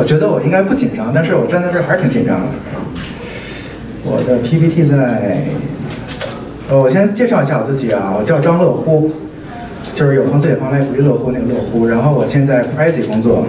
[0.00, 2.46] 我觉得我应该不紧张，但是我站在这儿还是挺紧张的。
[4.02, 5.42] 我的 PPT 在，
[6.70, 9.12] 呃，我先介绍一下我自己啊，我叫张乐乎，
[9.92, 11.86] 就是有朋自己旁来不亦乐乎那个乐乎。
[11.86, 13.44] 然后我现在 Prezi 工作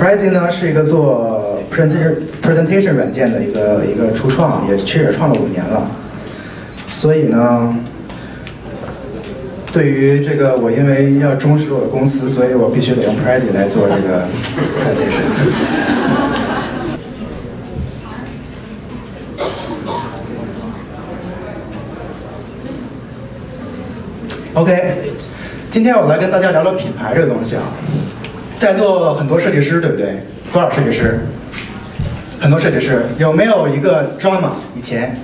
[0.00, 5.86] ，Prezi 呢是一个做 presentation presentation 软件的一个一个初创，也确实创了五年了。
[6.88, 7.76] 所以呢，
[9.72, 15.22] 对于这个我因为要忠实我的公司，所以我必须得用 Prezi 来做这个 presentation。
[24.52, 25.12] OK，
[25.70, 27.62] 今天我来跟大家聊聊品牌这个东西啊。
[28.58, 30.22] 在座很多设计师，对不对？
[30.52, 31.20] 多少设计师？
[32.38, 34.50] 很多设计师，有没有一个 drama？
[34.76, 35.16] 以前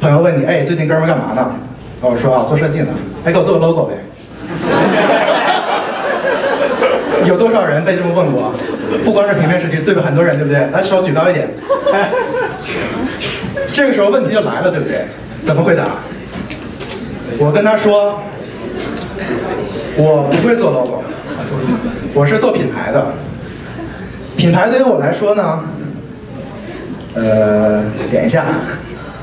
[0.00, 1.52] 朋友问你，哎，最近哥们儿干嘛呢？
[2.00, 2.88] 我说啊，做设计呢。
[3.24, 3.94] 哎，给我做个 logo 呗。
[7.26, 8.52] 有多少人被这么问过？
[9.04, 10.02] 不光是平面设计，对吧？
[10.02, 10.66] 很多人，对不对？
[10.70, 11.48] 来，手举高一点。
[13.72, 15.06] 这个时候问题就来了，对不对？
[15.42, 15.84] 怎么回答？
[17.38, 18.20] 我跟他说。
[19.96, 21.02] 我不会做 logo，
[22.14, 23.06] 我是做品牌的。
[24.36, 25.60] 品牌对于我来说呢，
[27.14, 28.44] 呃，点一下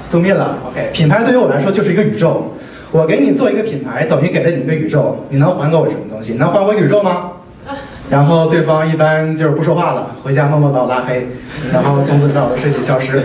[0.08, 0.92] ，zoom in 了，OK。
[0.94, 2.54] 品牌对于我来说就是一个宇宙。
[2.92, 5.26] 我给你做一个品牌，等于给了你一个宇宙。
[5.30, 6.34] 你能还给我什么东西？
[6.36, 7.32] 能还我宇宙吗？
[8.10, 11.28] 然后对方一般就是不说话了，回家默默把我拉黑，
[11.74, 13.22] 然后从此在我的世界里消失。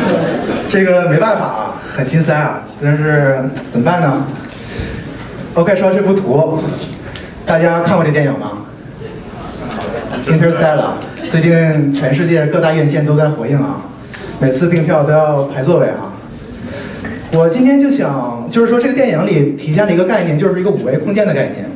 [0.68, 4.26] 这个没办法啊，很心塞啊，但是怎么办呢
[5.54, 6.58] ？OK，说这幅图，
[7.46, 8.52] 大家看过这电影吗
[10.26, 10.90] ？Interstellar，
[11.30, 13.80] 最近全世界各大院线都在回应啊，
[14.38, 16.12] 每次订票都要排座位啊。
[17.32, 21.70] 我今天就想，就是说这个电影里体现了一个概念，就是一个五维空间的概念。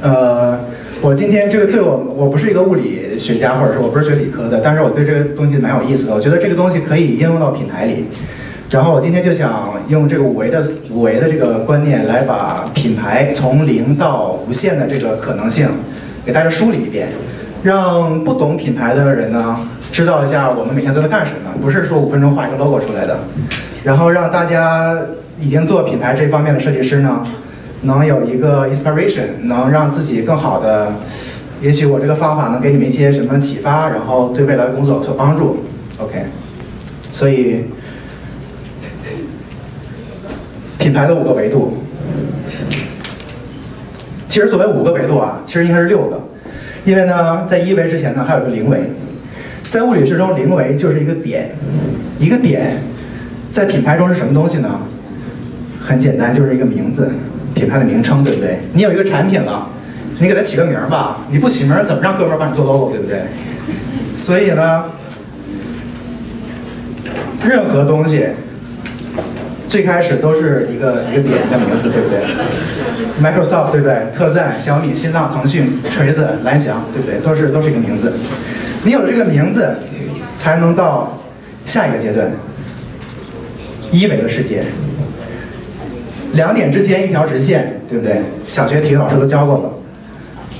[0.00, 0.58] 呃，
[1.02, 6.14] 我今天这个对我，我不是一个物理学家，或者说我不是学理科的，但是我对这个东西蛮有意思的。
[6.14, 8.06] 我觉得这个东西可以应用到品牌里。
[8.70, 15.68] 然后我今天就想用这个五维的五维的这个观念来把品牌从零到无限的这个可能性
[16.24, 17.08] 给大家梳理一遍，
[17.62, 19.58] 让不懂品牌的人呢
[19.92, 23.18] 知道一下我们每天都在干什么，不是说五分钟画一个 logo 出来的。
[23.84, 24.98] 然后让大家
[25.38, 27.24] 已经做品牌这方面的设计师呢，
[27.82, 30.92] 能有一个 inspiration，能让自己更好的，
[31.60, 35.64] 也许我这个方法能给你们一些什么启发，然后对未来工作有所帮助。
[35.98, 36.24] OK，
[37.12, 37.66] 所以。
[40.76, 41.78] 品牌的五个维度，
[44.26, 46.20] 其实所谓五个维度啊，其实应该是六个，
[46.84, 48.90] 因为呢，在一维之前呢，还有一个零维，
[49.70, 51.52] 在物理之中，零维就是一个点，
[52.18, 52.82] 一个点，
[53.54, 54.80] 在品牌中是什么东西呢？
[55.80, 57.12] 很简单，就是一个名字，
[57.54, 58.58] 品牌的名称，对不对？
[58.72, 59.68] 你有一个产品了，
[60.18, 63.22] 你给它起个名吧，你不起名，怎么让哥们儿帮你做 logo，对不对？
[64.16, 64.86] 所以呢，
[67.44, 68.26] 任何东西。
[69.68, 72.20] 最开始都是一个一个点的名字，对不对
[73.22, 74.08] ？Microsoft 对不对？
[74.12, 77.20] 特赞、小米、新浪、腾讯、锤子、蓝翔，对不对？
[77.20, 78.12] 都是都是一个名字。
[78.82, 79.76] 你有了这个名字，
[80.36, 81.20] 才能到
[81.64, 82.30] 下一个阶段，
[83.90, 84.64] 一维的世界。
[86.32, 88.20] 两点之间一条直线，对不对？
[88.48, 89.72] 小学体育老师都教过了。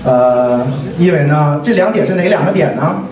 [0.04, 0.66] 呃，
[0.98, 3.02] 一维呢，这两点是哪两个点呢？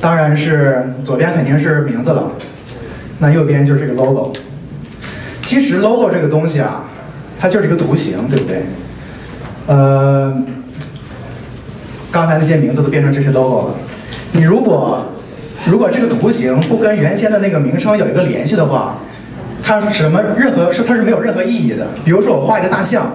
[0.00, 2.30] 当然是左边肯定是名字了。
[3.18, 4.32] 那右边就是这个 logo。
[5.42, 6.84] 其实 logo 这个东西啊，
[7.38, 8.62] 它就是一个图形，对不对？
[9.66, 10.34] 呃，
[12.10, 13.74] 刚才那些名字都变成这些 logo 了。
[14.32, 15.04] 你如果
[15.66, 18.98] 如果这个图形不跟原先的那个名称有一个联系的话，
[19.62, 21.88] 它是什么任何是它是没有任何意义的。
[22.04, 23.12] 比如说我画一个大象，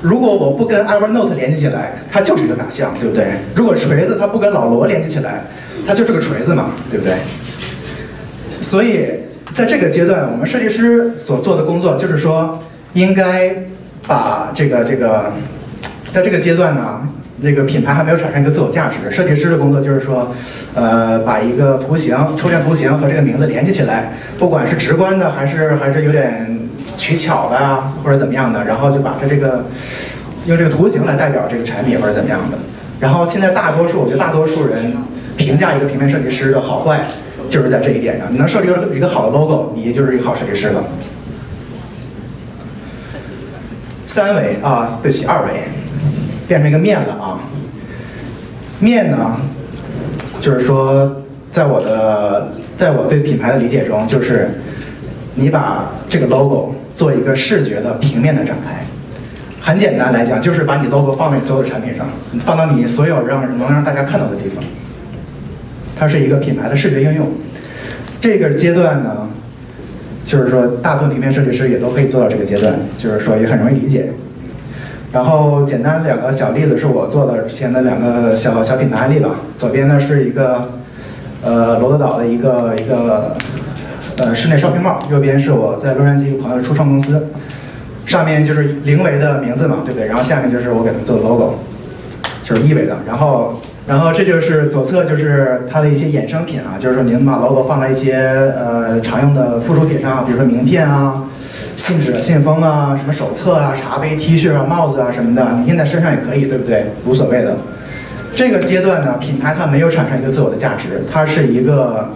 [0.00, 3.26] 如果我不跟 Evernote 联系起来，它就是一个大象，对不对？
[3.54, 5.44] 如果锤子它不跟老罗联系起来，
[5.86, 7.14] 它就是个锤子嘛，对不对？
[8.62, 9.10] 所以，
[9.52, 12.58] 在这个阶段，我们设计师所做的工作就是说，
[12.94, 13.54] 应该
[14.06, 15.30] 把这个这个，
[16.10, 17.06] 在这个阶段呢，
[17.44, 19.10] 那个品牌还没有产生一个自我价值。
[19.10, 20.34] 设计师的工作就是说，
[20.74, 26.58] 呃，把一个图形、抽象图形和这个名字联系起来，不管是直观的还是还是有点
[26.96, 29.66] 取巧的啊，或者怎么样的，然后就把它这个
[30.46, 32.58] 用这个图形来代表这个产品或者怎么样的。
[32.98, 34.92] 然后现在大多数，我觉得大多数人
[35.36, 37.04] 评价一个平面设计师的好坏。
[37.46, 40.82] 就是在这一点上，你能设计出一个好的 logo，你就是一个好设计师了。
[44.06, 45.50] 三维啊，对不起，二维，
[46.46, 47.40] 变成一个面了啊。
[48.80, 49.36] 面呢，
[50.40, 54.50] 就是说，在我的，在我对品牌的理解中，就是
[55.34, 58.84] 你把这个 logo 做一个视觉的平面的展开，
[59.60, 62.06] 很简单来讲，就是把你 logo 放在所有的产品上，
[62.40, 64.62] 放到你所有让能让大家看到的地方。
[65.96, 67.32] 它是一个品牌的视觉应用。
[68.20, 69.28] 这个阶段呢，
[70.24, 74.12] 就是说大部分平面设计师也都可以做到这个阶段，就是说也很容易理解。
[75.14, 79.36] 然后简单两个小例子是我做的之前的两个小小品的案例吧。
[79.56, 80.72] 左边呢是一个
[81.42, 83.36] 呃罗德岛的一个一个
[84.18, 87.28] 呃室内双拼帽右边是我在洛杉矶一个朋友的初创公司。
[88.06, 90.06] 上面就是零维的名字嘛，对不对？
[90.06, 91.54] 然后下面就是我给他们做的 logo，
[92.42, 92.98] 就是一维的。
[93.06, 98.14] 然后，然后这就是左侧就是它的一些衍生品啊，就是说您把 logo 放在一些
[98.56, 101.24] 呃常用的附属品上，比如说名片啊、
[101.76, 106.86] 信纸、信封啊、什么手册啊、茶杯、T 恤啊、帽子啊什么的，你印在身上也可以，对不对？
[107.04, 107.58] 无所谓的。
[108.34, 112.08] 这个阶段呢，品牌它没有产生一个自我的价值，它是一个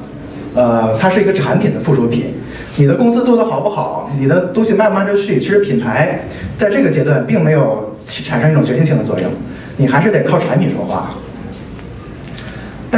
[0.55, 2.35] 呃，它是一个产品的附属品。
[2.77, 6.21] 你的公司做的好不好，你的东西卖不卖出去，其实品牌
[6.57, 7.95] 在这个阶段并没有
[8.25, 9.31] 产生一种决定性的作用，
[9.77, 11.11] 你还是得靠产品说话。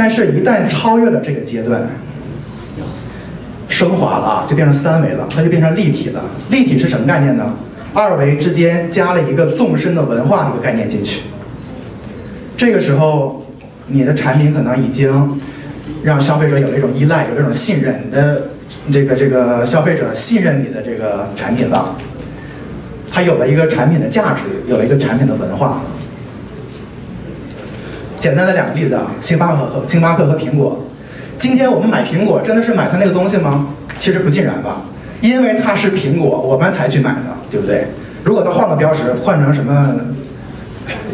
[0.01, 1.87] 但是，一旦超越了这个阶段，
[3.67, 6.23] 升华了啊，就变成三维了，它就变成立体了。
[6.49, 7.53] 立体是什么概念呢？
[7.93, 11.21] 二维之间加了一个纵深的文化的一个概念进去。
[12.57, 13.45] 这个时候，
[13.85, 15.39] 你的产品可能已经
[16.01, 18.47] 让消费者有了一种依赖，有这种信任你的。
[18.91, 21.95] 这个这个消费者信任你的这个产品了，
[23.07, 25.83] 它有了一个产品的价值，有了一个产品的文化。
[28.21, 30.85] 简单的两个例子啊，星巴克和星巴克和苹果。
[31.39, 33.69] 今天我们买苹果，真的是买它那个东西吗？
[33.97, 34.83] 其实不尽然吧，
[35.21, 37.87] 因为它是苹果，我们才去买的，对不对？
[38.23, 39.95] 如果它换个标识，换成什么，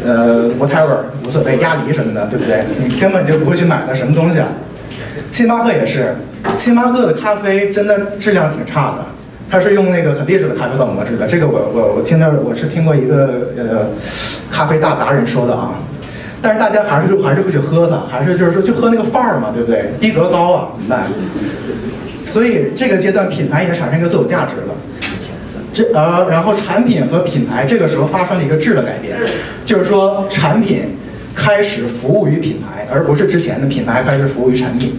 [0.04, 2.62] 呃，whatever，无所谓，鸭梨什么的，对不对？
[2.78, 4.48] 你根本就不会去买它什么东西啊。
[5.32, 6.14] 星巴克也是。
[6.58, 9.06] 星巴克的咖啡真的质量挺差的，
[9.50, 11.26] 它是用那个很劣质的咖啡豆磨制的。
[11.26, 13.86] 这个我我我听到我是听过一个呃
[14.50, 15.70] 咖啡大达人说的啊，
[16.40, 19.92] 但是大家还是还是会去喝它，还是就是说就喝那个范儿嘛，对不对？
[20.00, 21.04] 逼格高啊，怎么办？
[22.24, 24.74] 所以这个阶段品牌已经产生一个自我价值了。
[25.72, 29.16] 这呃然后产品和品牌这个时候发生了一个质的改变，
[29.64, 30.96] 就是说产品
[31.34, 34.96] 开始服务于品牌，而不是之前的品牌开始服务于产品。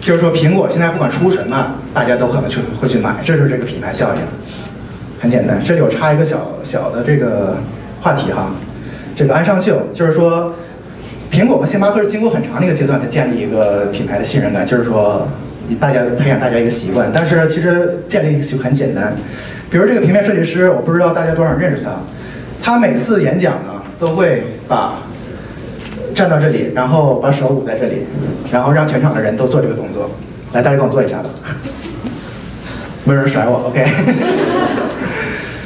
[0.00, 4.20] 就是说，苹果现在不管出什么，大家都可能去会去买，这是这个品牌效应。
[5.20, 7.58] 很简单，这里我插一个小小的这个
[8.00, 8.50] 话题哈，
[9.20, 10.50] 这个安上秀，就是说，
[11.30, 15.28] 苹果和星巴克是经过很长的一个阶段才建立一个品牌的信任感，就是说，
[15.78, 17.10] 大家培养大家一个习惯。
[17.12, 19.14] 但是其实建立就很简单，
[19.70, 21.90] 比如这个平面设计师，我不知道大家多少人认识他，
[22.62, 24.94] 他每次演讲呢都会把。
[26.14, 28.06] 站到这里，然后把手捂在这里，
[28.50, 30.10] 然后让全场的人都做这个动作。
[30.54, 31.28] 来，大家跟我做一下吧。
[33.04, 33.84] 没有人甩我，OK。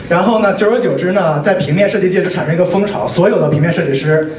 [0.09, 4.33] 然后呢，久而久之呢，在平面设计界就产生一个风潮，所有的平面设计师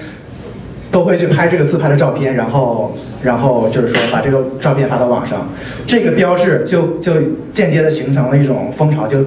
[0.92, 5.50] 都会去拍这个自拍的照片，然后，然后就是说把这个照片发到网上。
[5.88, 7.14] 这个标志就就
[7.52, 9.26] 间接的形成了一种风潮，就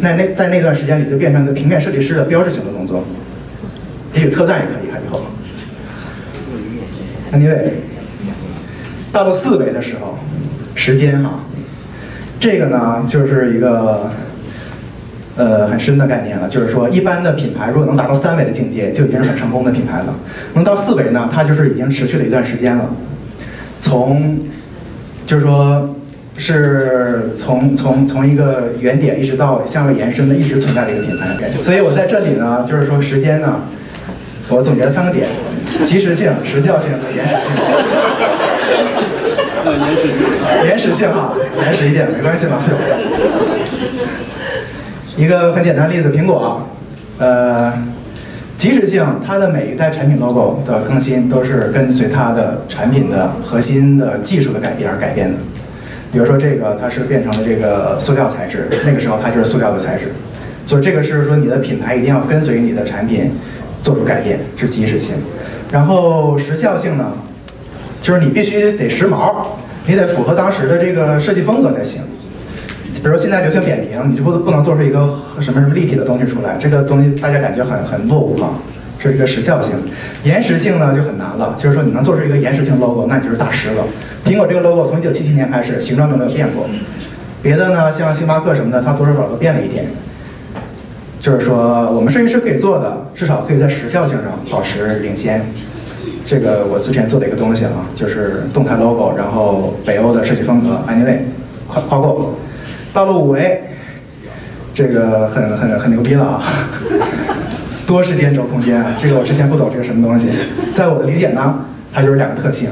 [0.00, 3.04] 那那在那段时间里就变成一个平面设计师的标志性的动作。
[4.14, 5.20] 也许特赞也可以，以后。
[7.32, 7.70] Anyway，
[9.12, 10.18] 到了四维的时候，
[10.74, 11.44] 时间哈，
[12.40, 14.10] 这个呢就是一个
[15.36, 16.48] 呃很深的概念了。
[16.48, 20.14] 就是说，一般的品牌如果能达到三维的境界，就已经是很成功的品牌了。
[20.54, 22.90] 能到四维呢，它就是已经持续了一段时间了。
[23.78, 24.38] 从
[25.26, 25.94] 就是说，
[26.36, 31.36] 是从从从一个原点一直到向外延伸的，一直存在的一个品牌。
[31.56, 33.60] 所以我在这里呢，就是说时间呢，
[34.48, 35.28] 我总结了三个点。
[35.82, 37.52] 及时性、时效性和延时性。
[39.84, 40.20] 延时性。
[40.64, 42.62] 延时性哈，延时一点没关系嘛。
[45.16, 46.68] 一个很简单的例子，苹果，
[47.18, 47.72] 呃，
[48.54, 55.38] 及时性，它的每一代产品 logo 的更新都是跟随它的产品的核心的技术的改变而改变的。
[56.12, 60.12] 比如说这个，它是变成了这个塑料材质，那个时候它就是塑料的材质。
[60.66, 63.32] 所以这个是说你的品牌一定要跟随你的产品
[63.80, 65.14] 做出改变，是及时性。
[65.72, 67.12] 然后时效性呢，
[68.02, 69.46] 就是你必须得时髦，
[69.86, 72.02] 你得符合当时的这个设计风格才行。
[73.06, 75.08] 比如说现在流行扁平，你就不不能做出一个
[75.38, 78.50] 什么什么立体的东西出来，这个东西大家感觉很很落伍啊。
[78.98, 79.76] 这是一个时效性，
[80.24, 83.84] 延时性呢就很难了，就是说你能做出一个延时性 logo，那你就是大师了。
[84.24, 86.66] 苹果这个 logo 从一九七七年开始形状都没有变过，
[87.40, 89.84] 别的呢像星巴克什么的，它多多少少都变了一点。
[91.20, 95.46] 就是说，我们设计师可以做的，至少可以在时效性上保持领先。
[96.24, 101.18] 这个我之前做的一个东西啊，就是动态 logo，然后北欧的设计风格，anyway，
[101.68, 102.34] 跨跨过。
[102.96, 103.62] 到了五维，
[104.74, 106.42] 这个很很很牛逼了啊！
[107.86, 110.30] 多时间轴空间，这个我之前不懂这个什么东西，
[110.72, 112.70] 在我的理解呢，它就是两个特性，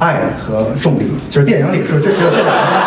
[0.00, 2.82] 爱和重力，就是电影里说这只有这两个东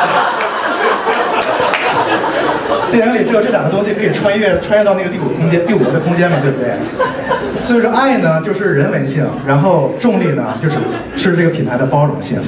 [2.92, 6.74] 西， 电影里只有这两个东西可以穿越穿越到那个第五空间第五的空间嘛，对不对？
[7.64, 10.76] 所以说爱呢就是人文性，然后重力呢就是
[11.16, 12.42] 是这个品牌的包容性。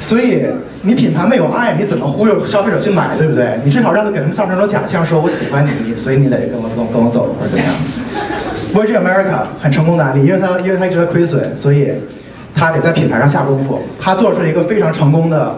[0.00, 0.46] 所以
[0.82, 3.58] 你品牌没有爱，你怎么忽悠消费者去买，对不对？
[3.64, 7.74] 你至少让他给他们造成一种假象，说我喜欢你，你所以你得跟我跟我跟我走或者怎么样。
[8.72, 11.90] Virgin America 很成功的案例，因为它因为它一直在亏损，所以
[12.54, 13.80] 它得在品牌上下功夫。
[13.98, 15.56] 它做出了一个非常成功的，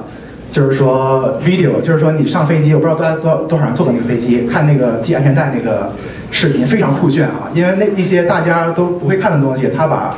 [0.50, 5.92] 就是说 video，就是说你上飞机，我不知道多多多少人坐过那个飞机，看那个系安全带那个
[6.30, 7.50] 视频，非常酷炫啊！
[7.52, 10.14] 因为那一些大家都不会看的东西，他把。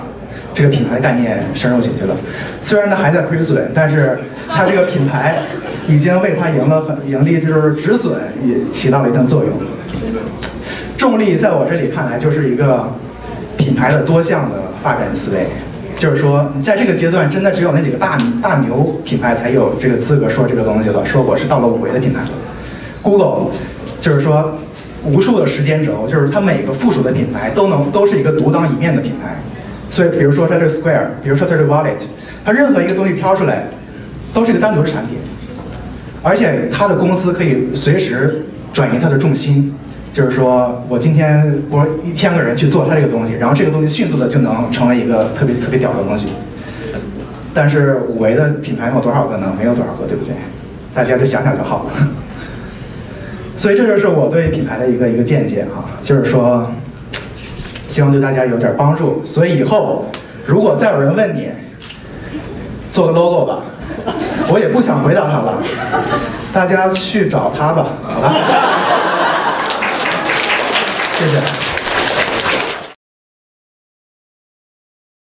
[0.55, 2.17] 这个品牌的概念深入进去了，
[2.61, 4.19] 虽然它还在亏损，但是
[4.49, 5.39] 它这个品牌
[5.89, 9.53] 已经为它赢了很盈利，就是止损也起到了一定作用。
[10.97, 12.87] 重力在我这里看来就是一个
[13.57, 15.47] 品牌的多项的发展思维，
[15.97, 22.21] 就是说在这个阶段，真的只有那几个大大牛品牌才有这个资格说这个东西了，说我是到了五维的品牌。
[23.03, 23.51] Google
[24.01, 24.57] 就是说
[25.05, 29.37] 无数的时间轴，就是它每个附属的品牌都能都是一个独当一面的品牌。
[29.93, 31.99] 所以，比如说它这个 Square，比如说它这个 Wallet，
[32.47, 33.67] 它任何一个东西飘出来，
[34.33, 35.19] 都是一个单独的产品，
[36.23, 39.75] 而且它的公司可以随时转移它的重心，
[40.11, 46.29] 就是说我今天拨一千个人去做它这个东西，然后这个东西迅速的就能成为一个特别特别屌的东西。
[47.53, 49.53] 但是五维的品牌能有多少个呢？
[49.59, 50.33] 没有多少个，对不对？
[50.95, 51.91] 大家就想想就好了。
[53.59, 56.73] 所以这就是我对品牌的一个一个见解哈，就是说。
[57.93, 60.07] 希望对大家有点帮助，所以以后
[60.47, 61.51] 如果再有人问你，
[62.91, 63.59] 做个 logo 吧，
[64.49, 65.59] 我也不想回答他了，
[66.55, 68.35] 大家去找他吧，好吧？
[71.19, 71.62] 谢谢。